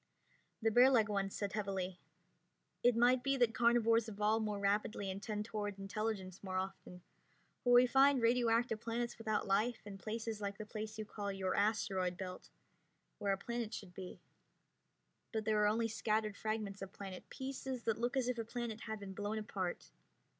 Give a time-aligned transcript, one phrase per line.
[0.63, 1.99] The bearlike one said heavily,
[2.81, 7.03] "It might be that carnivores evolve more rapidly and tend toward intelligence more often,
[7.63, 11.53] for we find radioactive planets without life, and places like the place you call your
[11.53, 12.49] asteroid belt,
[13.19, 14.19] where a planet should be
[15.31, 18.81] but there are only scattered fragments of planet, pieces that look as if a planet
[18.81, 19.91] had been blown apart.